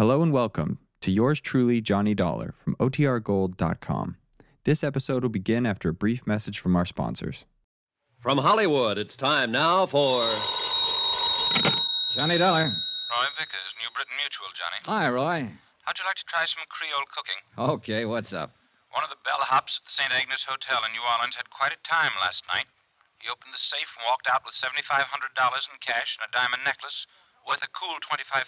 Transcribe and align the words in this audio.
Hello 0.00 0.22
and 0.24 0.32
welcome 0.32 0.80
to 1.04 1.12
yours 1.12 1.36
truly, 1.36 1.84
Johnny 1.84 2.16
Dollar 2.16 2.56
from 2.56 2.72
OTRGold.com. 2.80 4.16
This 4.64 4.80
episode 4.80 5.20
will 5.20 5.28
begin 5.28 5.68
after 5.68 5.90
a 5.90 5.92
brief 5.92 6.24
message 6.26 6.56
from 6.64 6.72
our 6.80 6.88
sponsors. 6.88 7.44
From 8.24 8.40
Hollywood, 8.40 8.96
it's 8.96 9.20
time 9.20 9.52
now 9.52 9.84
for. 9.84 10.24
Johnny 12.16 12.40
Dollar. 12.40 12.72
Roy 12.72 13.28
Vickers, 13.36 13.68
New 13.84 13.92
Britain 13.92 14.16
Mutual, 14.16 14.48
Johnny. 14.56 14.80
Hi, 14.88 15.12
Roy. 15.12 15.52
How'd 15.84 16.00
you 16.00 16.08
like 16.08 16.16
to 16.16 16.24
try 16.24 16.48
some 16.48 16.64
Creole 16.72 17.04
cooking? 17.12 17.40
Okay, 17.76 18.08
what's 18.08 18.32
up? 18.32 18.56
One 18.96 19.04
of 19.04 19.12
the 19.12 19.20
bellhops 19.28 19.76
at 19.76 19.84
the 19.84 19.92
St. 19.92 20.08
Agnes 20.08 20.48
Hotel 20.48 20.80
in 20.88 20.96
New 20.96 21.04
Orleans 21.04 21.36
had 21.36 21.52
quite 21.52 21.76
a 21.76 21.84
time 21.84 22.16
last 22.24 22.48
night. 22.48 22.64
He 23.20 23.28
opened 23.28 23.52
the 23.52 23.60
safe 23.60 23.92
and 24.00 24.08
walked 24.08 24.24
out 24.24 24.40
with 24.48 24.56
$7,500 24.56 25.04
in 25.04 25.76
cash 25.84 26.16
and 26.16 26.24
a 26.24 26.32
diamond 26.32 26.64
necklace 26.64 27.04
worth 27.46 27.62
a 27.62 27.70
cool 27.74 27.96
25000 28.02 28.46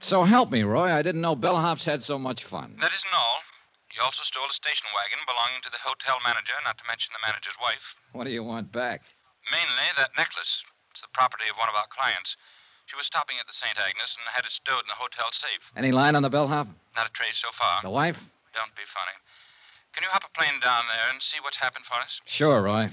So 0.00 0.24
help 0.24 0.50
me, 0.50 0.62
Roy. 0.62 0.90
I 0.92 1.02
didn't 1.02 1.20
know 1.20 1.34
bellhops 1.36 1.84
had 1.84 2.02
so 2.02 2.18
much 2.18 2.44
fun. 2.44 2.76
That 2.80 2.92
isn't 2.92 3.14
all. 3.14 3.38
He 3.90 3.98
also 4.04 4.22
stole 4.22 4.44
a 4.50 4.52
station 4.52 4.86
wagon 4.92 5.24
belonging 5.24 5.64
to 5.64 5.70
the 5.72 5.80
hotel 5.80 6.20
manager, 6.20 6.52
not 6.68 6.76
to 6.78 6.84
mention 6.84 7.16
the 7.16 7.24
manager's 7.24 7.56
wife. 7.56 7.82
What 8.12 8.24
do 8.28 8.30
you 8.30 8.44
want 8.44 8.70
back? 8.70 9.00
Mainly 9.50 9.88
that 9.96 10.12
necklace. 10.16 10.62
It's 10.92 11.00
the 11.00 11.12
property 11.16 11.48
of 11.48 11.56
one 11.56 11.68
of 11.68 11.76
our 11.76 11.88
clients. 11.88 12.36
She 12.86 12.96
was 12.96 13.06
stopping 13.08 13.40
at 13.40 13.46
the 13.48 13.56
St. 13.56 13.74
Agnes 13.76 14.14
and 14.14 14.28
had 14.30 14.44
it 14.44 14.52
stowed 14.52 14.84
in 14.84 14.90
the 14.92 15.00
hotel 15.00 15.32
safe. 15.32 15.64
Any 15.76 15.90
line 15.92 16.14
on 16.14 16.22
the 16.22 16.30
bellhop? 16.30 16.68
Not 16.94 17.08
a 17.08 17.12
trace 17.16 17.40
so 17.40 17.48
far. 17.58 17.82
The 17.82 17.90
wife? 17.90 18.20
Don't 18.54 18.74
be 18.76 18.86
funny. 18.92 19.16
Can 19.92 20.04
you 20.04 20.10
hop 20.12 20.24
a 20.28 20.32
plane 20.36 20.60
down 20.60 20.84
there 20.92 21.08
and 21.10 21.22
see 21.22 21.40
what's 21.42 21.56
happened 21.56 21.84
for 21.88 21.96
us? 21.96 22.20
Sure, 22.26 22.62
Roy. 22.62 22.92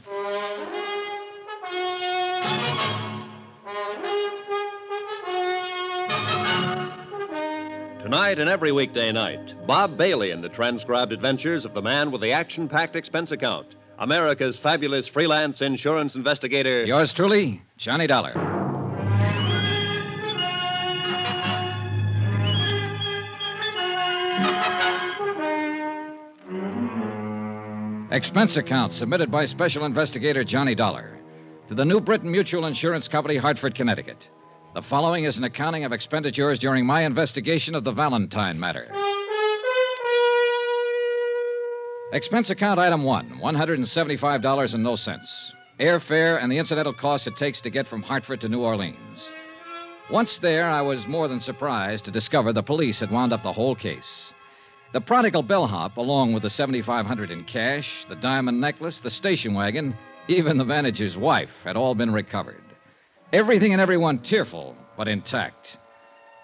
Tonight 8.04 8.38
and 8.38 8.50
every 8.50 8.74
weekday 8.74 9.14
night, 9.14 9.56
Bob 9.66 9.98
Bailey 9.98 10.32
in 10.32 10.42
the 10.42 10.50
transcribed 10.50 11.14
adventures 11.14 11.64
of 11.64 11.74
the 11.74 11.82
man 11.82 12.12
with 12.12 12.20
the 12.20 12.34
action 12.34 12.68
packed 12.68 12.98
expense 12.98 13.32
account, 13.32 13.76
America's 13.98 14.58
fabulous 14.58 15.08
freelance 15.08 15.62
insurance 15.62 16.14
investigator. 16.14 16.84
Yours 16.84 17.14
truly, 17.14 17.62
Johnny 17.78 18.06
Dollar. 18.06 18.34
Expense 28.12 28.58
account 28.58 28.92
submitted 28.92 29.32
by 29.32 29.46
Special 29.46 29.86
Investigator 29.86 30.44
Johnny 30.44 30.76
Dollar 30.76 31.18
to 31.70 31.74
the 31.74 31.86
New 31.86 32.02
Britain 32.02 32.30
Mutual 32.30 32.66
Insurance 32.66 33.08
Company, 33.08 33.38
Hartford, 33.38 33.76
Connecticut. 33.76 34.28
The 34.74 34.82
following 34.82 35.26
is 35.26 35.38
an 35.38 35.44
accounting 35.44 35.84
of 35.84 35.94
expenditures 35.94 36.58
during 36.58 36.84
my 36.84 37.04
investigation 37.04 37.76
of 37.76 37.84
the 37.84 37.92
Valentine 37.92 38.60
matter. 38.60 38.88
Expense 42.12 42.50
account 42.50 42.80
item 42.80 43.04
one 43.04 43.40
$175 43.40 44.74
and 44.74 44.84
no 44.84 44.96
cents. 44.96 45.54
Airfare 45.80 46.42
and 46.42 46.52
the 46.52 46.58
incidental 46.58 46.92
costs 46.92 47.28
it 47.28 47.38
takes 47.38 47.62
to 47.62 47.70
get 47.70 47.88
from 47.88 48.02
Hartford 48.02 48.42
to 48.42 48.50
New 48.50 48.62
Orleans. 48.62 49.32
Once 50.10 50.40
there, 50.40 50.68
I 50.68 50.82
was 50.82 51.08
more 51.08 51.28
than 51.28 51.40
surprised 51.40 52.06
to 52.06 52.12
discover 52.12 52.52
the 52.52 52.64
police 52.64 53.00
had 53.00 53.12
wound 53.12 53.32
up 53.32 53.44
the 53.44 53.54
whole 53.54 53.76
case. 53.76 54.34
The 54.92 55.02
prodigal 55.02 55.44
bellhop, 55.44 55.98
along 55.98 56.34
with 56.34 56.42
the 56.42 56.50
7500 56.50 57.30
in 57.30 57.44
cash, 57.44 58.08
the 58.10 58.16
diamond 58.16 58.60
necklace, 58.60 59.00
the 59.00 59.12
station 59.12 59.54
wagon, 59.54 59.96
even 60.28 60.58
the 60.58 60.66
manager's 60.66 61.16
wife, 61.16 61.52
had 61.64 61.78
all 61.78 61.94
been 61.94 62.12
recovered. 62.12 62.63
Everything 63.34 63.72
and 63.72 63.82
everyone 63.82 64.20
tearful, 64.20 64.78
but 64.96 65.08
intact. 65.08 65.78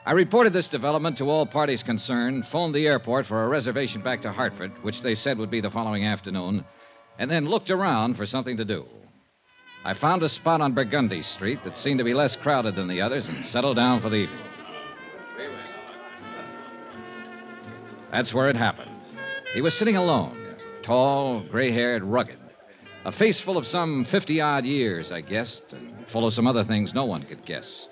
I 0.07 0.13
reported 0.13 0.53
this 0.53 0.69
development 0.69 1.19
to 1.19 1.29
all 1.29 1.45
parties 1.45 1.83
concerned, 1.83 2.47
phoned 2.47 2.73
the 2.73 2.87
airport 2.87 3.27
for 3.27 3.43
a 3.43 3.47
reservation 3.47 4.01
back 4.01 4.23
to 4.23 4.31
Hartford, 4.31 4.71
which 4.81 5.03
they 5.03 5.13
said 5.13 5.37
would 5.37 5.51
be 5.51 5.61
the 5.61 5.69
following 5.69 6.05
afternoon, 6.05 6.65
and 7.19 7.29
then 7.29 7.45
looked 7.45 7.69
around 7.69 8.15
for 8.15 8.25
something 8.25 8.57
to 8.57 8.65
do. 8.65 8.87
I 9.85 9.93
found 9.93 10.23
a 10.23 10.29
spot 10.29 10.61
on 10.61 10.73
Burgundy 10.73 11.21
Street 11.21 11.63
that 11.63 11.77
seemed 11.77 11.99
to 11.99 12.03
be 12.03 12.15
less 12.15 12.35
crowded 12.35 12.75
than 12.75 12.87
the 12.87 13.01
others 13.01 13.27
and 13.27 13.45
settled 13.45 13.75
down 13.75 14.01
for 14.01 14.09
the 14.09 14.15
evening. 14.15 14.39
That's 18.11 18.33
where 18.33 18.49
it 18.49 18.55
happened. 18.55 18.99
He 19.53 19.61
was 19.61 19.77
sitting 19.77 19.95
alone, 19.95 20.55
tall, 20.81 21.41
gray 21.41 21.69
haired, 21.69 22.03
rugged. 22.03 22.39
A 23.05 23.11
face 23.11 23.39
full 23.39 23.57
of 23.57 23.65
some 23.65 24.03
50 24.03 24.41
odd 24.41 24.65
years, 24.65 25.11
I 25.11 25.21
guessed, 25.21 25.71
and 25.71 26.07
full 26.07 26.25
of 26.25 26.33
some 26.33 26.45
other 26.45 26.63
things 26.63 26.93
no 26.93 27.05
one 27.05 27.23
could 27.23 27.45
guess. 27.45 27.87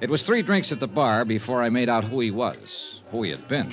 It 0.00 0.10
was 0.10 0.24
three 0.24 0.42
drinks 0.42 0.72
at 0.72 0.80
the 0.80 0.88
bar 0.88 1.24
before 1.24 1.62
I 1.62 1.68
made 1.68 1.88
out 1.88 2.04
who 2.04 2.20
he 2.20 2.30
was, 2.30 3.00
who 3.10 3.22
he 3.22 3.30
had 3.30 3.46
been. 3.48 3.72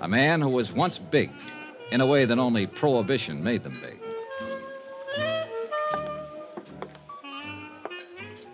A 0.00 0.08
man 0.08 0.40
who 0.40 0.50
was 0.50 0.70
once 0.70 0.98
big, 0.98 1.30
in 1.90 2.00
a 2.00 2.06
way 2.06 2.24
that 2.24 2.38
only 2.38 2.66
prohibition 2.66 3.42
made 3.42 3.64
them 3.64 3.80
big. 3.80 3.98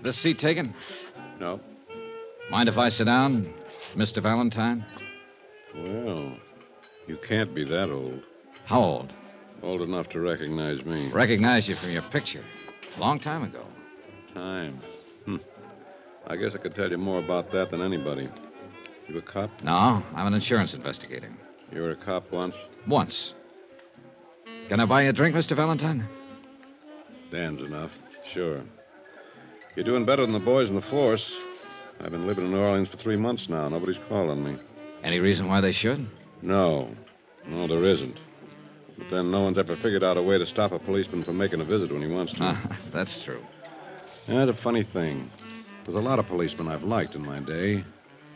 This 0.03 0.17
seat 0.17 0.39
taken? 0.39 0.75
No. 1.41 1.61
Mind 2.49 2.69
if 2.69 2.79
I 2.79 2.89
sit 2.89 3.05
down, 3.05 3.53
Mr. 3.97 4.23
Valentine? 4.23 4.85
Well, 5.75 6.37
you 7.09 7.17
can't 7.17 7.53
be 7.55 7.65
that 7.65 7.91
old. 7.91 8.23
How 8.65 8.81
old? 8.81 9.13
Old 9.63 9.83
enough 9.83 10.09
to 10.11 10.21
recognize 10.21 10.85
me. 10.85 11.11
Recognize 11.13 11.69
you 11.69 11.77
from 11.77 11.91
your 11.91 12.03
picture. 12.03 12.45
A 12.97 13.01
Long 13.01 13.19
time 13.19 13.43
ago. 13.43 13.65
Time. 14.35 14.81
Hm. 15.25 15.41
I 16.27 16.37
guess 16.37 16.55
I 16.55 16.59
could 16.59 16.75
tell 16.75 16.91
you 16.91 16.99
more 16.99 17.19
about 17.19 17.51
that 17.53 17.71
than 17.71 17.83
anybody. 17.83 18.29
You 19.09 19.19
a 19.19 19.23
cop? 19.23 19.51
No, 19.63 20.03
I'm 20.15 20.27
an 20.27 20.35
insurance 20.35 20.75
investigator. 20.75 21.31
You 21.73 21.83
were 21.83 21.91
a 21.91 21.97
cop 21.97 22.31
once? 22.33 22.55
Once. 22.87 23.35
Can 24.69 24.81
I 24.81 24.85
buy 24.85 25.03
you 25.03 25.11
a 25.11 25.13
drink, 25.13 25.35
Mr. 25.35 25.55
Valentine? 25.57 26.07
Damn's 27.31 27.63
enough. 27.63 27.93
Sure. 28.33 28.63
You're 29.75 29.85
doing 29.85 30.05
better 30.05 30.23
than 30.23 30.33
the 30.33 30.39
boys 30.41 30.69
in 30.69 30.75
the 30.75 30.83
force. 30.83 31.37
I've 32.01 32.11
been 32.11 32.27
living 32.27 32.47
in 32.47 32.51
New 32.53 32.59
Orleans 32.59 32.89
for 32.89 32.97
three 32.97 33.17
months 33.17 33.49
now. 33.49 33.69
Nobody's 33.69 33.99
calling 34.09 34.43
me. 34.43 34.59
Any 35.03 35.21
reason 35.21 35.49
why 35.49 35.61
they 35.61 35.73
should? 35.73 36.07
No. 36.43 36.91
No, 37.47 37.67
there 37.67 37.85
isn't. 37.85 38.19
But 38.99 39.11
then 39.11 39.31
no 39.31 39.43
one's 39.43 39.59
ever 39.59 39.77
figured 39.77 40.03
out 40.03 40.17
a 40.17 40.23
way 40.23 40.39
to 40.39 40.47
stop 40.47 40.73
a 40.73 40.79
policeman 40.79 41.23
from 41.23 41.37
making 41.37 41.61
a 41.61 41.65
visit 41.65 41.93
when 41.93 42.03
he 42.03 42.09
wants 42.09 42.33
to. 42.35 42.39
Ah, 42.43 42.79
that's 42.93 43.23
true. 43.23 43.43
That's 44.27 44.51
a 44.51 44.55
funny 44.55 44.83
thing. 44.83 45.31
There's 45.85 45.97
a 45.97 46.01
lot 46.01 46.19
of 46.19 46.27
policemen 46.27 46.69
I've 46.69 46.83
liked 46.83 47.15
in 47.15 47.25
my 47.25 47.39
day. 47.41 47.85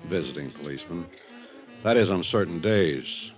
Visiting 0.04 0.50
policemen. 0.50 1.06
That 1.82 1.96
is, 1.96 2.10
on 2.10 2.22
certain 2.22 2.60
days. 2.60 3.32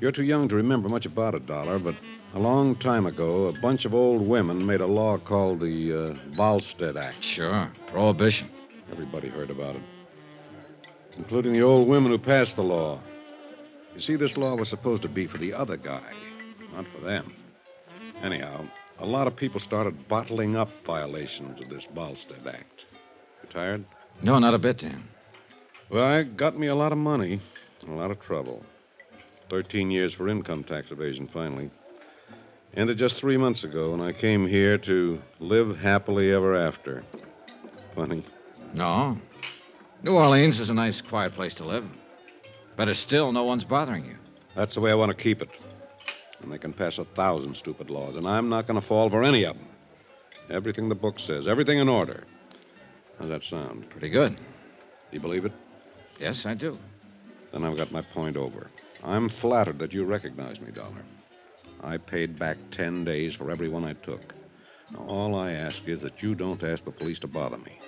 You're 0.00 0.12
too 0.12 0.24
young 0.24 0.48
to 0.48 0.56
remember 0.56 0.88
much 0.88 1.06
about 1.06 1.34
it, 1.34 1.46
Dollar, 1.46 1.78
but 1.78 1.94
a 2.34 2.38
long 2.38 2.74
time 2.76 3.06
ago, 3.06 3.46
a 3.46 3.52
bunch 3.52 3.84
of 3.84 3.94
old 3.94 4.26
women 4.26 4.64
made 4.66 4.80
a 4.80 4.86
law 4.86 5.18
called 5.18 5.60
the 5.60 5.92
uh, 5.92 6.14
Volstead 6.34 6.96
Act. 6.96 7.22
Sure. 7.22 7.70
Prohibition. 7.86 8.48
Everybody 8.90 9.28
heard 9.28 9.50
about 9.50 9.76
it, 9.76 9.82
including 11.16 11.52
the 11.52 11.62
old 11.62 11.86
women 11.88 12.10
who 12.10 12.18
passed 12.18 12.56
the 12.56 12.62
law. 12.62 13.00
You 13.94 14.00
see, 14.00 14.16
this 14.16 14.36
law 14.36 14.54
was 14.54 14.68
supposed 14.68 15.02
to 15.02 15.08
be 15.08 15.26
for 15.26 15.38
the 15.38 15.52
other 15.52 15.76
guy, 15.76 16.12
not 16.74 16.86
for 16.88 17.04
them. 17.04 17.34
Anyhow, 18.22 18.64
a 18.98 19.06
lot 19.06 19.26
of 19.26 19.36
people 19.36 19.60
started 19.60 20.08
bottling 20.08 20.56
up 20.56 20.70
violations 20.86 21.60
of 21.60 21.68
this 21.68 21.86
Volstead 21.94 22.46
Act. 22.46 22.84
You 23.42 23.48
tired? 23.50 23.84
No, 24.22 24.38
not 24.38 24.54
a 24.54 24.58
bit, 24.58 24.78
Dan. 24.78 25.02
Well, 25.90 26.18
it 26.18 26.36
got 26.36 26.58
me 26.58 26.68
a 26.68 26.74
lot 26.74 26.92
of 26.92 26.98
money 26.98 27.40
and 27.82 27.90
a 27.90 27.94
lot 27.94 28.10
of 28.10 28.20
trouble. 28.20 28.64
Thirteen 29.50 29.90
years 29.90 30.14
for 30.14 30.28
income 30.28 30.64
tax 30.64 30.90
evasion, 30.90 31.28
finally. 31.28 31.70
Ended 32.74 32.96
just 32.96 33.16
three 33.20 33.36
months 33.36 33.64
ago 33.64 33.92
and 33.92 34.02
I 34.02 34.12
came 34.12 34.46
here 34.46 34.78
to 34.78 35.20
live 35.40 35.78
happily 35.78 36.32
ever 36.32 36.56
after. 36.56 37.02
Funny. 37.94 38.24
No. 38.72 39.18
New 40.02 40.14
Orleans 40.14 40.58
is 40.58 40.70
a 40.70 40.74
nice, 40.74 41.02
quiet 41.02 41.34
place 41.34 41.54
to 41.56 41.64
live. 41.64 41.84
Better 42.76 42.94
still, 42.94 43.32
no 43.32 43.44
one's 43.44 43.64
bothering 43.64 44.04
you. 44.04 44.16
That's 44.54 44.74
the 44.74 44.80
way 44.80 44.90
I 44.90 44.94
want 44.94 45.10
to 45.10 45.22
keep 45.22 45.42
it. 45.42 45.50
And 46.40 46.52
they 46.52 46.58
can 46.58 46.72
pass 46.72 46.98
a 46.98 47.04
thousand 47.04 47.56
stupid 47.56 47.90
laws, 47.90 48.16
and 48.16 48.26
I'm 48.26 48.48
not 48.48 48.66
going 48.66 48.80
to 48.80 48.86
fall 48.86 49.08
for 49.08 49.22
any 49.22 49.44
of 49.44 49.56
them. 49.56 49.66
Everything 50.50 50.88
the 50.88 50.94
book 50.94 51.20
says, 51.20 51.46
everything 51.46 51.78
in 51.78 51.88
order. 51.88 52.24
How's 53.18 53.28
that 53.28 53.44
sound? 53.44 53.88
Pretty 53.90 54.08
good. 54.08 54.36
Do 54.36 54.42
you 55.12 55.20
believe 55.20 55.44
it? 55.44 55.52
Yes, 56.18 56.46
I 56.46 56.54
do. 56.54 56.78
Then 57.52 57.64
I've 57.64 57.76
got 57.76 57.92
my 57.92 58.02
point 58.02 58.36
over. 58.36 58.70
I'm 59.04 59.28
flattered 59.28 59.78
that 59.78 59.92
you 59.92 60.04
recognize 60.04 60.60
me, 60.60 60.72
Dollar. 60.72 61.04
I 61.82 61.96
paid 61.96 62.38
back 62.38 62.56
ten 62.70 63.04
days 63.04 63.34
for 63.34 63.50
every 63.50 63.68
one 63.68 63.84
I 63.84 63.92
took. 63.94 64.34
Now, 64.90 65.04
all 65.06 65.34
I 65.34 65.52
ask 65.52 65.86
is 65.86 66.00
that 66.02 66.22
you 66.22 66.34
don't 66.34 66.62
ask 66.62 66.84
the 66.84 66.90
police 66.90 67.18
to 67.20 67.26
bother 67.26 67.58
me. 67.58 67.78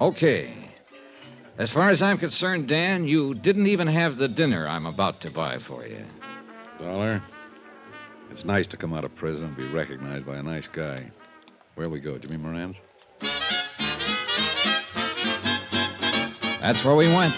Okay. 0.00 0.70
As 1.60 1.70
far 1.70 1.90
as 1.90 2.00
I'm 2.00 2.16
concerned, 2.16 2.68
Dan, 2.68 3.06
you 3.06 3.34
didn't 3.34 3.66
even 3.66 3.86
have 3.86 4.16
the 4.16 4.28
dinner 4.28 4.66
I'm 4.66 4.86
about 4.86 5.20
to 5.20 5.30
buy 5.30 5.58
for 5.58 5.86
you. 5.86 6.02
Dollar, 6.78 7.22
it's 8.30 8.46
nice 8.46 8.66
to 8.68 8.78
come 8.78 8.94
out 8.94 9.04
of 9.04 9.14
prison 9.14 9.48
and 9.48 9.56
be 9.58 9.66
recognized 9.66 10.24
by 10.24 10.38
a 10.38 10.42
nice 10.42 10.66
guy. 10.66 11.10
Where 11.74 11.90
we 11.90 12.00
go, 12.00 12.16
Jimmy 12.16 12.38
Moran's? 12.38 12.76
That's 16.62 16.82
where 16.82 16.96
we 16.96 17.08
went. 17.08 17.34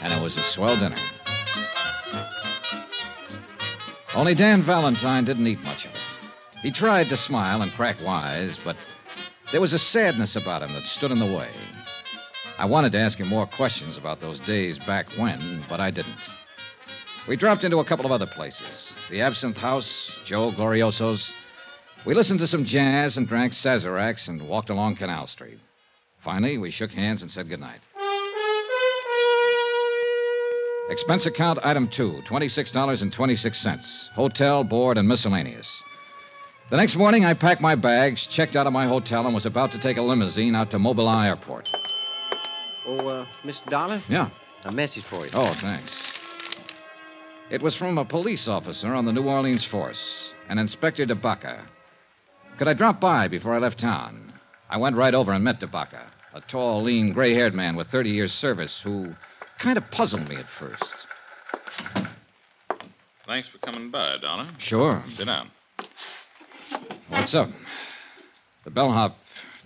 And 0.00 0.10
it 0.10 0.22
was 0.22 0.38
a 0.38 0.42
swell 0.42 0.78
dinner. 0.78 0.96
Only 4.14 4.34
Dan 4.34 4.62
Valentine 4.62 5.26
didn't 5.26 5.46
eat 5.46 5.60
much 5.60 5.84
of 5.84 5.90
it. 5.90 6.00
He 6.62 6.70
tried 6.70 7.10
to 7.10 7.16
smile 7.18 7.60
and 7.60 7.70
crack 7.72 8.00
wise, 8.00 8.58
but 8.64 8.78
there 9.52 9.60
was 9.60 9.74
a 9.74 9.78
sadness 9.78 10.34
about 10.34 10.62
him 10.62 10.72
that 10.72 10.84
stood 10.84 11.10
in 11.10 11.18
the 11.18 11.26
way. 11.26 11.50
I 12.58 12.64
wanted 12.64 12.92
to 12.92 12.98
ask 12.98 13.18
him 13.18 13.28
more 13.28 13.46
questions 13.46 13.98
about 13.98 14.20
those 14.20 14.40
days 14.40 14.78
back 14.78 15.10
when, 15.18 15.64
but 15.68 15.78
I 15.78 15.90
didn't. 15.90 16.16
We 17.28 17.36
dropped 17.36 17.64
into 17.64 17.80
a 17.80 17.84
couple 17.84 18.06
of 18.06 18.12
other 18.12 18.26
places 18.26 18.92
the 19.10 19.20
Absinthe 19.20 19.58
House, 19.58 20.10
Joe 20.24 20.52
Glorioso's. 20.52 21.32
We 22.06 22.14
listened 22.14 22.38
to 22.40 22.46
some 22.46 22.64
jazz 22.64 23.16
and 23.16 23.28
drank 23.28 23.52
Sazeracs 23.52 24.28
and 24.28 24.48
walked 24.48 24.70
along 24.70 24.96
Canal 24.96 25.26
Street. 25.26 25.58
Finally, 26.20 26.56
we 26.56 26.70
shook 26.70 26.92
hands 26.92 27.20
and 27.20 27.30
said 27.30 27.48
goodnight. 27.48 27.80
Expense 30.88 31.26
account 31.26 31.58
item 31.62 31.88
two 31.88 32.22
$26.26. 32.26 34.08
Hotel, 34.10 34.64
board, 34.64 34.96
and 34.96 35.06
miscellaneous. 35.08 35.82
The 36.70 36.76
next 36.76 36.96
morning, 36.96 37.24
I 37.24 37.34
packed 37.34 37.60
my 37.60 37.74
bags, 37.74 38.26
checked 38.26 38.56
out 38.56 38.66
of 38.66 38.72
my 38.72 38.86
hotel, 38.86 39.26
and 39.26 39.34
was 39.34 39.46
about 39.46 39.72
to 39.72 39.78
take 39.78 39.98
a 39.98 40.02
limousine 40.02 40.54
out 40.54 40.70
to 40.70 40.78
Moisant 40.78 41.26
Airport. 41.26 41.68
Oh, 42.86 43.06
uh, 43.08 43.26
Mr. 43.44 43.68
Dollar? 43.68 44.02
Yeah. 44.08 44.30
A 44.64 44.72
message 44.72 45.04
for 45.04 45.24
you. 45.24 45.30
Oh, 45.34 45.52
thanks. 45.54 46.12
It 47.50 47.62
was 47.62 47.74
from 47.74 47.98
a 47.98 48.04
police 48.04 48.48
officer 48.48 48.94
on 48.94 49.04
the 49.04 49.12
New 49.12 49.24
Orleans 49.24 49.64
force, 49.64 50.32
an 50.48 50.58
Inspector 50.58 51.04
DeBaca. 51.04 51.60
Could 52.58 52.68
I 52.68 52.72
drop 52.72 53.00
by 53.00 53.28
before 53.28 53.54
I 53.54 53.58
left 53.58 53.78
town? 53.78 54.32
I 54.68 54.76
went 54.76 54.96
right 54.96 55.14
over 55.14 55.32
and 55.32 55.44
met 55.44 55.60
DeBaca, 55.60 56.02
a 56.34 56.40
tall, 56.42 56.82
lean, 56.82 57.12
gray 57.12 57.34
haired 57.34 57.54
man 57.54 57.76
with 57.76 57.88
30 57.88 58.10
years' 58.10 58.32
service 58.32 58.80
who 58.80 59.14
kind 59.58 59.76
of 59.78 59.88
puzzled 59.90 60.28
me 60.28 60.36
at 60.36 60.48
first. 60.48 61.06
Thanks 63.26 63.48
for 63.48 63.58
coming 63.58 63.90
by, 63.90 64.18
Dollar. 64.18 64.48
Sure. 64.58 65.04
Sit 65.16 65.26
down. 65.26 65.50
What's 67.08 67.34
up? 67.34 67.50
The 68.64 68.70
bellhop 68.70 69.18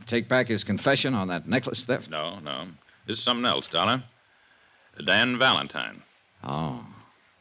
take 0.06 0.28
back 0.28 0.48
his 0.48 0.64
confession 0.64 1.14
on 1.14 1.28
that 1.28 1.48
necklace 1.48 1.84
theft? 1.84 2.10
No, 2.10 2.38
no. 2.40 2.66
This 3.10 3.18
is 3.18 3.24
something 3.24 3.44
else, 3.44 3.66
Dollar. 3.66 4.04
Dan 5.04 5.36
Valentine. 5.36 6.04
Oh. 6.44 6.86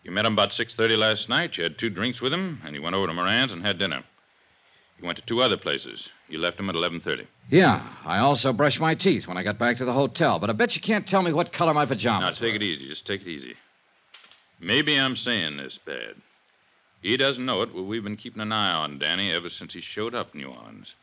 You 0.03 0.09
met 0.09 0.25
him 0.25 0.33
about 0.33 0.49
6.30 0.49 0.97
last 0.97 1.29
night. 1.29 1.57
You 1.57 1.63
had 1.63 1.77
two 1.77 1.91
drinks 1.91 2.19
with 2.21 2.33
him, 2.33 2.59
and 2.65 2.73
you 2.73 2.81
went 2.81 2.95
over 2.95 3.05
to 3.05 3.13
Moran's 3.13 3.53
and 3.53 3.63
had 3.63 3.77
dinner. 3.77 4.03
You 4.99 5.05
went 5.05 5.19
to 5.19 5.25
two 5.25 5.43
other 5.43 5.57
places. 5.57 6.09
You 6.27 6.39
left 6.39 6.59
him 6.59 6.71
at 6.71 6.75
11.30. 6.75 7.27
Yeah, 7.51 7.87
I 8.03 8.17
also 8.17 8.51
brushed 8.51 8.79
my 8.79 8.95
teeth 8.95 9.27
when 9.27 9.37
I 9.37 9.43
got 9.43 9.59
back 9.59 9.77
to 9.77 9.85
the 9.85 9.93
hotel, 9.93 10.39
but 10.39 10.49
I 10.49 10.53
bet 10.53 10.75
you 10.75 10.81
can't 10.81 11.07
tell 11.07 11.21
me 11.21 11.33
what 11.33 11.53
color 11.53 11.75
my 11.75 11.85
pajamas 11.85 12.17
are. 12.17 12.19
Now, 12.21 12.29
pajamas 12.29 12.39
take 12.39 12.55
it 12.55 12.63
easy. 12.63 12.87
Just 12.87 13.05
take 13.05 13.21
it 13.21 13.27
easy. 13.27 13.53
Maybe 14.59 14.95
I'm 14.95 15.15
saying 15.15 15.57
this 15.57 15.77
bad. 15.77 16.15
He 17.03 17.15
doesn't 17.15 17.45
know 17.45 17.61
it, 17.61 17.75
but 17.75 17.83
we've 17.83 18.03
been 18.03 18.17
keeping 18.17 18.41
an 18.41 18.51
eye 18.51 18.73
on 18.73 18.97
Danny 18.97 19.31
ever 19.31 19.51
since 19.51 19.75
he 19.75 19.81
showed 19.81 20.15
up 20.15 20.33
in 20.33 20.41
New 20.41 20.47
Orleans. 20.47 20.95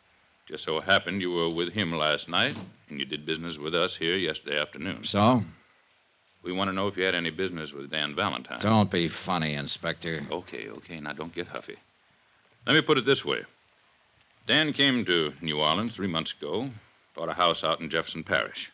Just 0.48 0.64
so 0.64 0.80
happened 0.80 1.20
you 1.20 1.32
were 1.32 1.50
with 1.50 1.72
him 1.72 1.92
last 1.92 2.28
night, 2.28 2.56
and 2.88 3.00
you 3.00 3.04
did 3.04 3.26
business 3.26 3.58
with 3.58 3.74
us 3.74 3.96
here 3.96 4.16
yesterday 4.16 4.60
afternoon. 4.60 5.04
So? 5.04 5.42
We 6.42 6.52
want 6.52 6.68
to 6.68 6.72
know 6.72 6.86
if 6.86 6.96
you 6.96 7.02
had 7.02 7.16
any 7.16 7.30
business 7.30 7.72
with 7.72 7.90
Dan 7.90 8.14
Valentine. 8.14 8.60
Don't 8.60 8.88
be 8.88 9.08
funny, 9.08 9.54
Inspector. 9.54 10.26
Okay, 10.30 10.68
okay. 10.68 11.00
Now 11.00 11.12
don't 11.12 11.34
get 11.34 11.48
huffy. 11.48 11.76
Let 12.64 12.74
me 12.74 12.80
put 12.82 12.98
it 12.98 13.04
this 13.04 13.24
way 13.24 13.42
Dan 14.46 14.72
came 14.72 15.04
to 15.06 15.32
New 15.40 15.58
Orleans 15.58 15.96
three 15.96 16.06
months 16.06 16.32
ago, 16.32 16.70
bought 17.16 17.28
a 17.28 17.32
house 17.34 17.64
out 17.64 17.80
in 17.80 17.90
Jefferson 17.90 18.22
Parish. 18.22 18.70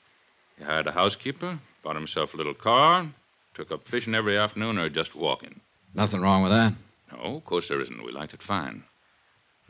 He 0.59 0.65
hired 0.65 0.87
a 0.87 0.93
housekeeper, 0.93 1.59
bought 1.83 1.97
himself 1.97 2.35
a 2.35 2.37
little 2.37 2.53
car, 2.53 3.07
took 3.55 3.73
up 3.73 3.89
fishing 3.89 4.15
every 4.15 4.37
afternoon 4.37 4.77
or 4.77 4.91
just 4.91 5.15
walking. 5.15 5.61
Nothing 5.95 6.21
wrong 6.21 6.43
with 6.43 6.53
that. 6.53 6.75
No, 7.11 7.37
of 7.37 7.45
course 7.47 7.69
there 7.69 7.81
isn't. 7.81 8.05
We 8.05 8.13
liked 8.13 8.35
it 8.35 8.43
fine. 8.43 8.85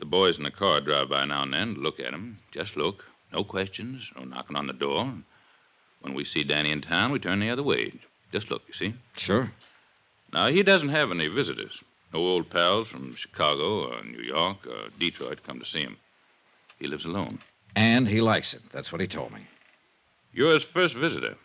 The 0.03 0.09
boys 0.09 0.37
in 0.37 0.43
the 0.43 0.51
car 0.51 0.81
drive 0.81 1.07
by 1.07 1.23
now 1.23 1.43
and 1.43 1.53
then 1.53 1.75
to 1.75 1.79
look 1.79 1.97
at 1.97 2.13
him. 2.13 2.37
Just 2.51 2.75
look. 2.75 3.05
No 3.31 3.45
questions, 3.45 4.11
no 4.17 4.25
knocking 4.25 4.57
on 4.57 4.67
the 4.67 4.73
door. 4.73 5.13
When 6.01 6.13
we 6.13 6.25
see 6.25 6.43
Danny 6.43 6.71
in 6.71 6.81
town, 6.81 7.13
we 7.13 7.19
turn 7.19 7.39
the 7.39 7.49
other 7.49 7.63
way. 7.63 7.93
Just 8.33 8.51
look, 8.51 8.63
you 8.67 8.73
see? 8.73 8.95
Sure. 9.15 9.49
Now, 10.33 10.47
he 10.47 10.61
doesn't 10.61 10.89
have 10.89 11.09
any 11.09 11.29
visitors. 11.29 11.81
No 12.13 12.19
old 12.19 12.49
pals 12.49 12.89
from 12.89 13.15
Chicago 13.15 13.93
or 13.93 14.03
New 14.03 14.21
York 14.21 14.67
or 14.67 14.89
Detroit 14.99 15.39
come 15.47 15.61
to 15.61 15.65
see 15.65 15.83
him. 15.83 15.95
He 16.79 16.87
lives 16.87 17.05
alone. 17.05 17.39
And 17.73 18.05
he 18.05 18.19
likes 18.19 18.53
it. 18.53 18.61
That's 18.73 18.91
what 18.91 18.99
he 18.99 19.07
told 19.07 19.31
me. 19.31 19.47
You're 20.33 20.53
his 20.53 20.65
first 20.65 20.95
visitor. 20.95 21.37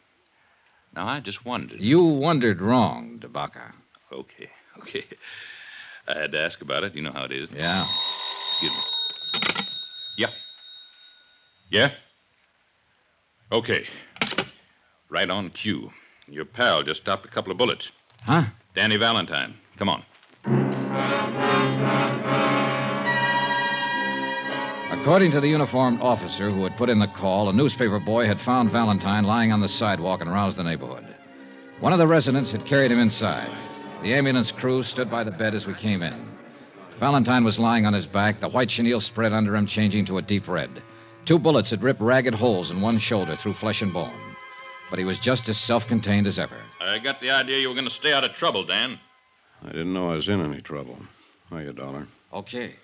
Now, 0.96 1.06
I 1.06 1.20
just 1.20 1.44
wondered. 1.44 1.80
You 1.80 2.02
wondered 2.02 2.60
wrong, 2.60 3.20
DeBaca. 3.20 3.70
Okay, 4.12 4.50
okay. 4.80 5.04
I 6.08 6.18
had 6.18 6.32
to 6.32 6.40
ask 6.40 6.60
about 6.60 6.82
it. 6.82 6.96
You 6.96 7.02
know 7.02 7.12
how 7.12 7.22
it 7.22 7.32
is. 7.32 7.48
Yeah. 7.54 7.86
Excuse 8.60 8.72
me. 8.72 9.64
Yeah. 10.16 10.30
Yeah? 11.70 11.92
Okay. 13.52 13.86
Right 15.08 15.30
on 15.30 15.50
cue. 15.50 15.92
Your 16.26 16.44
pal 16.44 16.82
just 16.82 17.02
stopped 17.02 17.24
a 17.24 17.28
couple 17.28 17.52
of 17.52 17.58
bullets. 17.58 17.92
Huh? 18.22 18.46
Danny 18.74 18.96
Valentine. 18.96 19.54
Come 19.76 19.88
on. 19.88 20.04
According 24.90 25.30
to 25.30 25.40
the 25.40 25.48
uniformed 25.48 26.00
officer 26.00 26.50
who 26.50 26.64
had 26.64 26.76
put 26.76 26.90
in 26.90 26.98
the 26.98 27.06
call, 27.06 27.48
a 27.48 27.52
newspaper 27.52 28.00
boy 28.00 28.26
had 28.26 28.40
found 28.40 28.72
Valentine 28.72 29.22
lying 29.22 29.52
on 29.52 29.60
the 29.60 29.68
sidewalk 29.68 30.20
and 30.20 30.32
roused 30.32 30.58
the 30.58 30.64
neighborhood. 30.64 31.06
One 31.78 31.92
of 31.92 32.00
the 32.00 32.08
residents 32.08 32.50
had 32.50 32.66
carried 32.66 32.90
him 32.90 32.98
inside. 32.98 33.56
The 34.02 34.14
ambulance 34.14 34.50
crew 34.50 34.82
stood 34.82 35.08
by 35.08 35.22
the 35.22 35.30
bed 35.30 35.54
as 35.54 35.64
we 35.64 35.74
came 35.74 36.02
in. 36.02 36.28
Valentine 36.98 37.44
was 37.44 37.60
lying 37.60 37.86
on 37.86 37.92
his 37.92 38.06
back, 38.06 38.40
the 38.40 38.48
white 38.48 38.68
chenille 38.68 39.00
spread 39.00 39.32
under 39.32 39.54
him 39.54 39.66
changing 39.66 40.04
to 40.06 40.18
a 40.18 40.22
deep 40.22 40.48
red. 40.48 40.82
Two 41.26 41.38
bullets 41.38 41.70
had 41.70 41.82
ripped 41.82 42.00
ragged 42.00 42.34
holes 42.34 42.72
in 42.72 42.80
one 42.80 42.98
shoulder 42.98 43.36
through 43.36 43.54
flesh 43.54 43.82
and 43.82 43.92
bone. 43.92 44.34
But 44.90 44.98
he 44.98 45.04
was 45.04 45.18
just 45.18 45.48
as 45.48 45.58
self 45.58 45.86
contained 45.86 46.26
as 46.26 46.38
ever. 46.40 46.56
I 46.80 46.98
got 46.98 47.20
the 47.20 47.30
idea 47.30 47.58
you 47.60 47.68
were 47.68 47.74
going 47.74 47.84
to 47.84 47.90
stay 47.90 48.12
out 48.12 48.24
of 48.24 48.32
trouble, 48.32 48.64
Dan. 48.64 48.98
I 49.62 49.68
didn't 49.68 49.92
know 49.92 50.10
I 50.10 50.14
was 50.14 50.28
in 50.28 50.40
any 50.40 50.60
trouble. 50.60 50.98
Hiya, 51.50 51.74
Dollar. 51.74 52.08
Okay. 52.32 52.74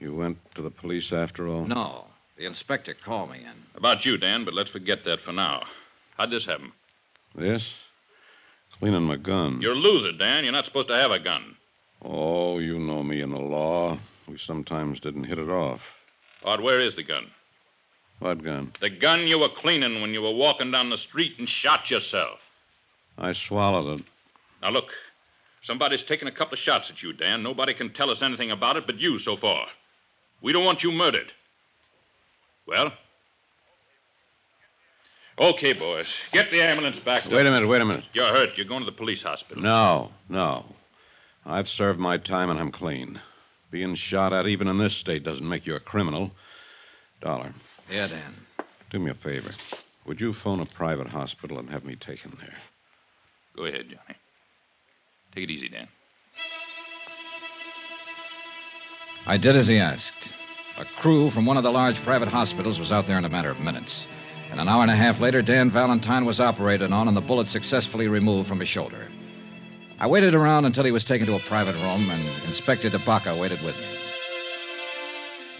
You 0.00 0.14
went 0.14 0.38
to 0.54 0.62
the 0.62 0.70
police 0.70 1.12
after 1.12 1.46
all? 1.46 1.66
No. 1.66 2.06
The 2.36 2.46
inspector 2.46 2.94
called 2.94 3.30
me 3.30 3.38
in. 3.38 3.62
About 3.76 4.04
you, 4.04 4.18
Dan, 4.18 4.44
but 4.44 4.54
let's 4.54 4.70
forget 4.70 5.04
that 5.04 5.20
for 5.20 5.32
now. 5.32 5.62
How'd 6.16 6.30
this 6.30 6.46
happen? 6.46 6.72
This? 7.34 7.74
Cleaning 8.78 9.02
my 9.02 9.16
gun. 9.16 9.60
You're 9.60 9.72
a 9.72 9.76
loser, 9.76 10.12
Dan. 10.12 10.44
You're 10.44 10.52
not 10.52 10.66
supposed 10.66 10.88
to 10.88 10.96
have 10.96 11.12
a 11.12 11.18
gun. 11.18 11.56
Oh, 12.02 12.58
you 12.58 12.78
know 12.78 13.02
me 13.02 13.20
and 13.20 13.32
the 13.32 13.38
law. 13.38 13.98
We 14.28 14.38
sometimes 14.38 15.00
didn't 15.00 15.24
hit 15.24 15.38
it 15.38 15.48
off. 15.48 15.94
Odd, 16.44 16.60
where 16.60 16.80
is 16.80 16.94
the 16.94 17.02
gun? 17.02 17.30
What 18.18 18.42
gun? 18.42 18.72
The 18.80 18.90
gun 18.90 19.26
you 19.26 19.38
were 19.38 19.48
cleaning 19.48 20.00
when 20.00 20.12
you 20.12 20.22
were 20.22 20.32
walking 20.32 20.70
down 20.70 20.90
the 20.90 20.98
street 20.98 21.34
and 21.38 21.48
shot 21.48 21.90
yourself. 21.90 22.40
I 23.18 23.32
swallowed 23.32 24.00
it. 24.00 24.06
Now, 24.62 24.70
look. 24.70 24.90
Somebody's 25.62 26.04
taken 26.04 26.28
a 26.28 26.32
couple 26.32 26.54
of 26.54 26.60
shots 26.60 26.90
at 26.90 27.02
you, 27.02 27.12
Dan. 27.12 27.42
Nobody 27.42 27.74
can 27.74 27.92
tell 27.92 28.08
us 28.08 28.22
anything 28.22 28.52
about 28.52 28.76
it 28.76 28.86
but 28.86 29.00
you 29.00 29.18
so 29.18 29.36
far. 29.36 29.66
We 30.40 30.52
don't 30.52 30.64
want 30.64 30.84
you 30.84 30.92
murdered. 30.92 31.32
Well? 32.66 32.92
Okay, 35.38 35.72
boys. 35.72 36.06
Get 36.32 36.52
the 36.52 36.62
ambulance 36.62 37.00
back. 37.00 37.24
Wait 37.24 37.46
a 37.46 37.50
minute, 37.50 37.66
wait 37.66 37.82
a 37.82 37.84
minute. 37.84 38.04
You're 38.12 38.28
hurt. 38.28 38.56
You're 38.56 38.66
going 38.66 38.80
to 38.84 38.86
the 38.86 38.96
police 38.96 39.22
hospital. 39.22 39.62
No, 39.62 40.12
no. 40.28 40.64
I've 41.46 41.68
served 41.68 41.98
my 42.00 42.16
time 42.18 42.50
and 42.50 42.58
I'm 42.58 42.72
clean. 42.72 43.20
Being 43.70 43.94
shot 43.94 44.32
at, 44.32 44.46
even 44.46 44.68
in 44.68 44.78
this 44.78 44.94
state, 44.96 45.22
doesn't 45.22 45.48
make 45.48 45.66
you 45.66 45.76
a 45.76 45.80
criminal. 45.80 46.30
Dollar, 47.20 47.52
Yeah, 47.90 48.08
Dan. 48.08 48.34
do 48.90 48.98
me 48.98 49.10
a 49.10 49.14
favor. 49.14 49.52
Would 50.06 50.20
you 50.20 50.32
phone 50.32 50.60
a 50.60 50.66
private 50.66 51.06
hospital 51.08 51.58
and 51.58 51.70
have 51.70 51.84
me 51.84 51.96
taken 51.96 52.36
there? 52.40 52.54
Go 53.56 53.64
ahead, 53.64 53.86
Johnny. 53.88 54.18
Take 55.34 55.44
it 55.44 55.50
easy, 55.50 55.68
Dan. 55.68 55.88
I 59.26 59.36
did 59.36 59.56
as 59.56 59.66
he 59.66 59.78
asked. 59.78 60.30
A 60.78 60.84
crew 61.00 61.30
from 61.30 61.46
one 61.46 61.56
of 61.56 61.62
the 61.62 61.72
large 61.72 61.96
private 62.02 62.28
hospitals 62.28 62.78
was 62.78 62.92
out 62.92 63.06
there 63.06 63.18
in 63.18 63.24
a 63.24 63.28
matter 63.30 63.50
of 63.50 63.60
minutes. 63.60 64.06
And 64.50 64.60
an 64.60 64.68
hour 64.68 64.82
and 64.82 64.90
a 64.90 64.96
half 64.96 65.20
later, 65.20 65.42
Dan 65.42 65.70
Valentine 65.70 66.24
was 66.24 66.38
operated 66.38 66.92
on 66.92 67.08
and 67.08 67.16
the 67.16 67.20
bullet 67.20 67.48
successfully 67.48 68.08
removed 68.08 68.48
from 68.48 68.60
his 68.60 68.68
shoulder. 68.68 69.08
I 69.98 70.06
waited 70.06 70.34
around 70.34 70.66
until 70.66 70.84
he 70.84 70.90
was 70.90 71.04
taken 71.04 71.26
to 71.26 71.36
a 71.36 71.40
private 71.40 71.74
room, 71.76 72.10
and 72.10 72.42
Inspector 72.44 72.88
DeBaca 72.90 73.38
waited 73.38 73.62
with 73.62 73.76
me. 73.76 73.98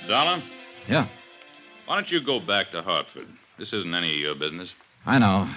Dollar, 0.06 0.42
Yeah, 0.88 1.08
why 1.86 1.94
don't 1.96 2.10
you 2.12 2.20
go 2.20 2.38
back 2.38 2.70
to 2.72 2.82
Hartford? 2.82 3.26
This 3.58 3.72
isn't 3.72 3.94
any 3.94 4.14
of 4.14 4.20
your 4.20 4.34
business. 4.34 4.74
I 5.06 5.18
know. 5.18 5.48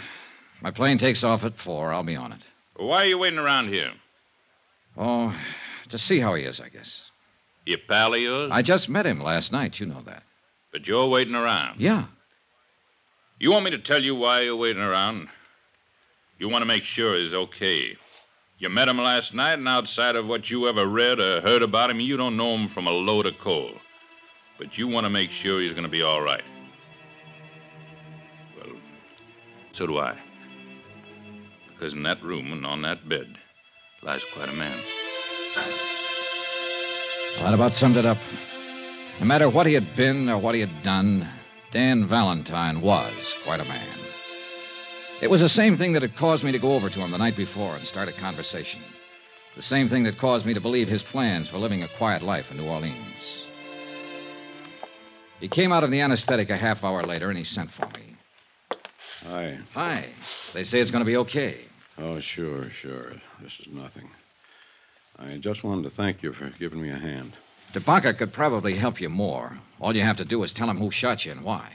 My 0.62 0.71
plane 0.71 0.98
takes 0.98 1.24
off 1.24 1.43
at 1.43 1.57
four. 1.57 1.93
I'll 1.93 2.03
be 2.03 2.15
on 2.15 2.31
it. 2.31 2.39
Why 2.77 3.03
are 3.03 3.07
you 3.07 3.17
waiting 3.17 3.39
around 3.39 3.67
here? 3.67 3.91
Oh, 4.98 5.36
to 5.89 5.98
see 5.98 6.19
how 6.19 6.33
he 6.36 6.43
is, 6.43 6.59
I 6.59 6.69
guess. 6.69 7.03
Your 7.65 7.79
pal 7.88 8.13
of 8.13 8.21
yours? 8.21 8.50
I 8.53 8.62
just 8.62 8.89
met 8.89 9.05
him 9.05 9.21
last 9.21 9.51
night. 9.51 9.79
You 9.79 9.86
know 9.88 10.01
that. 10.05 10.24
But 10.71 10.88
you're 10.88 11.07
waiting 11.07 11.36
around. 11.36 11.79
Yeah. 11.79 12.05
You 13.39 13.51
want 13.51 13.65
me 13.65 13.71
to 13.71 13.77
tell 13.79 14.03
you 14.03 14.15
why 14.15 14.41
you're 14.41 14.55
waiting 14.55 14.81
around? 14.81 15.27
You 16.39 16.50
want 16.50 16.62
to 16.62 16.65
make 16.67 16.83
sure 16.83 17.15
he's 17.15 17.33
okay. 17.33 17.95
You 18.60 18.68
met 18.68 18.89
him 18.89 18.98
last 18.98 19.34
night, 19.34 19.54
and 19.54 19.70
outside 19.70 20.18
of 20.18 20.28
what 20.28 20.50
you 20.50 20.68
ever 20.68 20.86
read 20.86 21.18
or 21.22 21.39
heard 21.39 21.62
about 21.62 21.89
him, 21.89 22.01
you 22.01 22.18
don't 22.18 22.36
know 22.36 22.56
him 22.56 22.68
from 22.68 22.88
a 22.88 22.92
load 22.92 23.25
of 23.25 23.39
coal. 23.39 23.72
But 24.58 24.78
you 24.78 24.86
want 24.86 25.06
to 25.06 25.10
make 25.10 25.32
sure 25.32 25.62
he's 25.62 25.72
going 25.72 25.86
to 25.86 25.89
be 25.89 26.01
all 26.01 26.22
right. 26.22 26.44
Well, 28.58 28.75
so 29.72 29.88
do 29.88 29.98
I. 29.98 30.18
Because 31.70 31.94
in 31.94 32.04
that 32.04 32.22
room 32.22 32.51
and 32.51 32.66
on 32.66 32.82
that 32.82 33.08
bed 33.08 33.38
lies 34.04 34.25
quite 34.34 34.50
a 34.50 34.54
man. 34.54 34.78
That 37.38 37.54
about 37.54 37.74
summed 37.74 37.96
it 37.96 38.06
up. 38.06 38.18
No 39.22 39.25
matter 39.25 39.50
what 39.50 39.68
he 39.68 39.74
had 39.74 39.96
been 39.96 40.28
or 40.28 40.38
what 40.38 40.54
he 40.54 40.60
had 40.60 40.84
done, 40.84 41.30
Dan 41.72 42.06
Valentine 42.06 42.82
was 42.82 43.36
quite 43.46 43.62
a 43.62 43.66
man. 43.66 44.09
It 45.21 45.29
was 45.29 45.41
the 45.41 45.49
same 45.49 45.75
thing 45.77 45.91
that 45.93 46.01
had 46.01 46.15
caused 46.15 46.45
me 46.45 46.53
to 46.53 46.59
go 46.59 46.73
over 46.73 46.89
to 46.89 46.99
him 47.01 47.11
the 47.11 47.17
night 47.17 47.35
before 47.35 47.75
and 47.75 47.85
start 47.85 48.07
a 48.07 48.13
conversation. 48.13 48.81
The 49.57 49.61
same 49.61 49.89
thing 49.89 50.03
that 50.03 50.17
caused 50.17 50.45
me 50.45 50.53
to 50.53 50.61
believe 50.61 50.88
his 50.88 51.03
plans 51.03 51.49
for 51.49 51.57
living 51.57 51.83
a 51.83 51.89
quiet 51.97 52.21
life 52.21 52.49
in 52.51 52.57
New 52.57 52.65
Orleans. 52.65 53.43
He 55.41 55.49
came 55.49 55.73
out 55.73 55.83
of 55.83 55.91
the 55.91 55.99
anesthetic 55.99 56.49
a 56.49 56.55
half 56.55 56.85
hour 56.85 57.03
later 57.03 57.29
and 57.29 57.38
he 57.38 57.43
sent 57.43 57.69
for 57.69 57.88
me. 57.88 58.15
Hi. 59.25 59.59
Hi. 59.73 60.05
They 60.53 60.63
say 60.63 60.79
it's 60.79 60.91
going 60.91 61.03
to 61.03 61.09
be 61.09 61.17
okay. 61.17 61.65
Oh, 61.97 62.21
sure, 62.21 62.69
sure. 62.69 63.11
This 63.41 63.59
is 63.59 63.67
nothing. 63.67 64.09
I 65.17 65.35
just 65.35 65.65
wanted 65.65 65.83
to 65.83 65.89
thank 65.89 66.23
you 66.23 66.31
for 66.31 66.49
giving 66.51 66.81
me 66.81 66.91
a 66.91 66.97
hand. 66.97 67.33
Tabaka 67.73 68.17
could 68.17 68.31
probably 68.31 68.73
help 68.73 69.01
you 69.01 69.09
more. 69.09 69.59
All 69.81 69.93
you 69.93 70.01
have 70.01 70.17
to 70.17 70.25
do 70.25 70.41
is 70.43 70.53
tell 70.53 70.69
him 70.69 70.77
who 70.77 70.91
shot 70.91 71.25
you 71.25 71.33
and 71.33 71.43
why. 71.43 71.73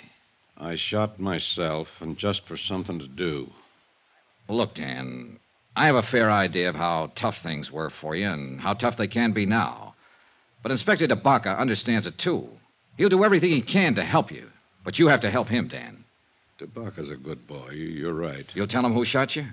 I 0.56 0.76
shot 0.76 1.18
myself, 1.18 2.00
and 2.00 2.16
just 2.16 2.46
for 2.46 2.56
something 2.56 2.98
to 2.98 3.08
do. 3.08 3.50
Look, 4.48 4.74
Dan, 4.74 5.38
I 5.74 5.86
have 5.86 5.96
a 5.96 6.02
fair 6.02 6.30
idea 6.30 6.68
of 6.68 6.74
how 6.76 7.10
tough 7.14 7.38
things 7.38 7.72
were 7.72 7.90
for 7.90 8.14
you 8.14 8.28
and 8.28 8.60
how 8.60 8.74
tough 8.74 8.96
they 8.96 9.08
can 9.08 9.32
be 9.32 9.46
now. 9.46 9.94
But 10.62 10.70
Inspector 10.72 11.06
Tabaka 11.06 11.58
understands 11.58 12.06
it, 12.06 12.18
too. 12.18 12.48
He'll 12.96 13.08
do 13.08 13.24
everything 13.24 13.50
he 13.50 13.60
can 13.62 13.94
to 13.96 14.04
help 14.04 14.30
you. 14.30 14.50
But 14.84 14.98
you 14.98 15.08
have 15.08 15.20
to 15.22 15.30
help 15.30 15.48
him, 15.48 15.68
Dan. 15.68 16.04
Tabaka's 16.58 17.10
a 17.10 17.16
good 17.16 17.46
boy. 17.46 17.70
You- 17.70 17.88
You're 17.88 18.14
right. 18.14 18.46
You'll 18.54 18.68
tell 18.68 18.84
him 18.86 18.92
who 18.94 19.04
shot 19.04 19.34
you? 19.34 19.46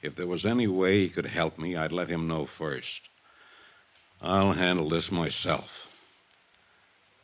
If 0.00 0.14
there 0.16 0.26
was 0.26 0.46
any 0.46 0.66
way 0.66 1.02
he 1.02 1.08
could 1.10 1.26
help 1.26 1.58
me, 1.58 1.76
I'd 1.76 1.92
let 1.92 2.08
him 2.08 2.26
know 2.28 2.46
first. 2.46 3.02
I'll 4.22 4.52
handle 4.52 4.88
this 4.88 5.12
myself. 5.12 5.86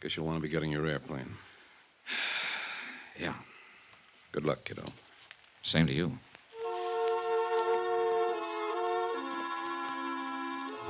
Guess 0.00 0.16
you'll 0.16 0.26
want 0.26 0.38
to 0.38 0.42
be 0.42 0.48
getting 0.48 0.70
your 0.72 0.86
airplane. 0.86 1.34
Yeah. 3.18 3.34
Good 4.32 4.44
luck, 4.44 4.64
kiddo. 4.64 4.84
Same 5.62 5.86
to 5.86 5.92
you. 5.92 6.18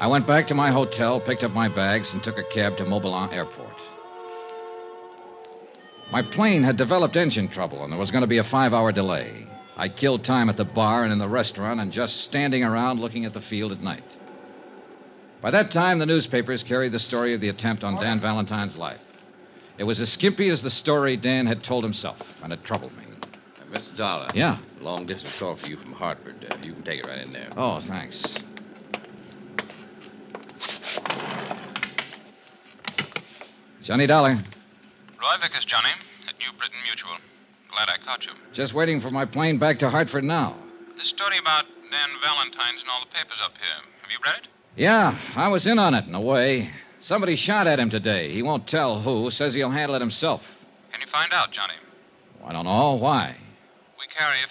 I 0.00 0.06
went 0.08 0.26
back 0.26 0.46
to 0.48 0.54
my 0.54 0.70
hotel, 0.70 1.20
picked 1.20 1.44
up 1.44 1.52
my 1.52 1.68
bags, 1.68 2.12
and 2.12 2.22
took 2.22 2.38
a 2.38 2.44
cab 2.44 2.76
to 2.78 2.84
Moisant 2.84 3.32
Airport. 3.32 3.78
My 6.10 6.20
plane 6.20 6.62
had 6.62 6.76
developed 6.76 7.16
engine 7.16 7.48
trouble, 7.48 7.84
and 7.84 7.92
there 7.92 7.98
was 7.98 8.10
going 8.10 8.22
to 8.22 8.28
be 8.28 8.38
a 8.38 8.44
five 8.44 8.74
hour 8.74 8.92
delay. 8.92 9.46
I 9.76 9.88
killed 9.88 10.24
time 10.24 10.48
at 10.48 10.56
the 10.56 10.64
bar 10.64 11.04
and 11.04 11.12
in 11.12 11.18
the 11.18 11.28
restaurant 11.28 11.80
and 11.80 11.92
just 11.92 12.22
standing 12.22 12.62
around 12.62 13.00
looking 13.00 13.24
at 13.24 13.32
the 13.32 13.40
field 13.40 13.72
at 13.72 13.80
night. 13.80 14.04
By 15.40 15.50
that 15.50 15.70
time, 15.70 15.98
the 15.98 16.06
newspapers 16.06 16.62
carried 16.62 16.92
the 16.92 17.00
story 17.00 17.34
of 17.34 17.40
the 17.40 17.48
attempt 17.48 17.84
on 17.84 18.00
Dan 18.00 18.20
Valentine's 18.20 18.76
life. 18.76 19.00
It 19.76 19.84
was 19.84 20.00
as 20.00 20.10
skimpy 20.10 20.48
as 20.50 20.62
the 20.62 20.70
story 20.70 21.16
Dan 21.16 21.46
had 21.46 21.64
told 21.64 21.82
himself, 21.82 22.18
and 22.42 22.52
it 22.52 22.62
troubled 22.64 22.96
me. 22.96 23.04
Uh, 23.22 23.76
Mr. 23.76 23.96
Dollar. 23.96 24.30
Yeah. 24.34 24.58
Long 24.80 25.06
distance 25.06 25.36
call 25.36 25.56
for 25.56 25.66
you 25.66 25.76
from 25.76 25.92
Hartford. 25.92 26.46
Uh, 26.48 26.56
you 26.62 26.74
can 26.74 26.84
take 26.84 27.00
it 27.00 27.06
right 27.06 27.18
in 27.18 27.32
there. 27.32 27.50
Oh, 27.56 27.80
thanks. 27.80 28.24
Johnny 33.82 34.06
Dollar. 34.06 34.30
Roy 35.20 35.36
Vickers, 35.42 35.64
Johnny, 35.64 35.90
at 36.28 36.38
New 36.38 36.56
Britain 36.56 36.78
Mutual. 36.86 37.16
Glad 37.70 37.88
I 37.88 37.98
caught 38.04 38.24
you. 38.24 38.30
Just 38.52 38.74
waiting 38.74 39.00
for 39.00 39.10
my 39.10 39.24
plane 39.24 39.58
back 39.58 39.78
to 39.80 39.90
Hartford 39.90 40.24
now. 40.24 40.56
This 40.96 41.08
story 41.08 41.38
about 41.38 41.64
Dan 41.90 42.08
Valentine's 42.22 42.82
in 42.82 42.88
all 42.88 43.00
the 43.00 43.12
papers 43.12 43.38
up 43.44 43.52
here. 43.58 43.90
Have 44.02 44.10
you 44.10 44.18
read 44.24 44.36
it? 44.44 44.48
Yeah, 44.76 45.18
I 45.34 45.48
was 45.48 45.66
in 45.66 45.78
on 45.78 45.94
it 45.94 46.06
in 46.06 46.14
a 46.14 46.20
way. 46.20 46.70
Somebody 47.04 47.36
shot 47.36 47.66
at 47.66 47.78
him 47.78 47.90
today. 47.90 48.32
He 48.32 48.42
won't 48.42 48.66
tell 48.66 48.98
who. 48.98 49.30
Says 49.30 49.52
he'll 49.52 49.68
handle 49.68 49.94
it 49.94 50.00
himself. 50.00 50.40
Can 50.90 51.02
you 51.02 51.06
find 51.08 51.34
out, 51.34 51.52
Johnny? 51.52 51.74
I 52.42 52.50
don't 52.50 52.64
know. 52.64 52.94
Why? 52.94 53.36
We 53.98 54.06
carry 54.06 54.36
a 54.38 54.46
$50,000 54.46 54.48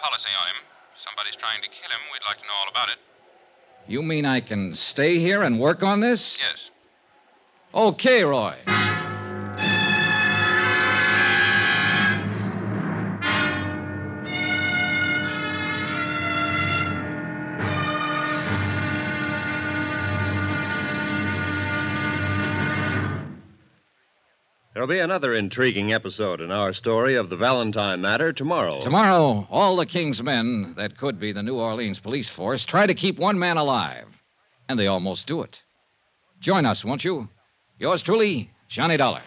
policy 0.00 0.30
on 0.40 0.46
him. 0.46 0.64
Somebody's 1.04 1.36
trying 1.36 1.60
to 1.60 1.68
kill 1.68 1.90
him. 1.90 2.00
We'd 2.10 2.26
like 2.26 2.38
to 2.38 2.44
know 2.44 2.54
all 2.62 2.70
about 2.70 2.88
it. 2.88 2.96
You 3.86 4.00
mean 4.00 4.24
I 4.24 4.40
can 4.40 4.74
stay 4.74 5.18
here 5.18 5.42
and 5.42 5.60
work 5.60 5.82
on 5.82 6.00
this? 6.00 6.38
Yes. 6.40 6.70
Okay, 7.74 8.24
Roy. 8.24 8.56
There'll 24.78 24.86
be 24.86 25.00
another 25.00 25.34
intriguing 25.34 25.92
episode 25.92 26.40
in 26.40 26.52
our 26.52 26.72
story 26.72 27.16
of 27.16 27.30
the 27.30 27.36
Valentine 27.36 28.00
matter 28.00 28.32
tomorrow. 28.32 28.80
Tomorrow, 28.80 29.48
all 29.50 29.74
the 29.74 29.84
King's 29.84 30.22
men 30.22 30.74
that 30.76 30.96
could 30.96 31.18
be 31.18 31.32
the 31.32 31.42
New 31.42 31.56
Orleans 31.56 31.98
police 31.98 32.28
force 32.28 32.64
try 32.64 32.86
to 32.86 32.94
keep 32.94 33.18
one 33.18 33.40
man 33.40 33.56
alive. 33.56 34.06
And 34.68 34.78
they 34.78 34.86
almost 34.86 35.26
do 35.26 35.42
it. 35.42 35.60
Join 36.38 36.64
us, 36.64 36.84
won't 36.84 37.04
you? 37.04 37.28
Yours 37.80 38.02
truly, 38.02 38.52
Johnny 38.68 38.96
Dollar. 38.96 39.22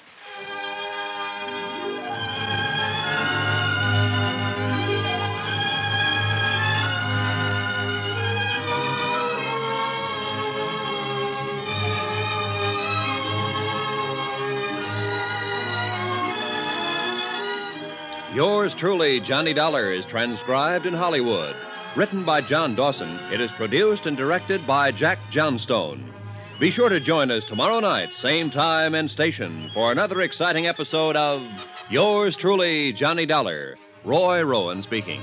Yours 18.33 18.73
truly, 18.73 19.19
Johnny 19.19 19.53
Dollar, 19.53 19.91
is 19.91 20.05
transcribed 20.05 20.85
in 20.85 20.93
Hollywood. 20.93 21.53
Written 21.97 22.23
by 22.23 22.39
John 22.39 22.75
Dawson, 22.75 23.19
it 23.29 23.41
is 23.41 23.51
produced 23.51 24.05
and 24.05 24.15
directed 24.15 24.65
by 24.65 24.89
Jack 24.91 25.19
Johnstone. 25.29 26.13
Be 26.57 26.71
sure 26.71 26.87
to 26.87 27.01
join 27.01 27.29
us 27.29 27.43
tomorrow 27.43 27.81
night, 27.81 28.13
same 28.13 28.49
time 28.49 28.95
and 28.95 29.11
station, 29.11 29.69
for 29.73 29.91
another 29.91 30.21
exciting 30.21 30.65
episode 30.65 31.17
of 31.17 31.45
Yours 31.89 32.37
truly, 32.37 32.93
Johnny 32.93 33.25
Dollar. 33.25 33.77
Roy 34.05 34.41
Rowan 34.43 34.81
speaking. 34.81 35.21